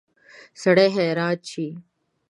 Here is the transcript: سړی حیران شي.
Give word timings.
سړی 0.61 0.89
حیران 0.95 1.37
شي. 1.49 1.67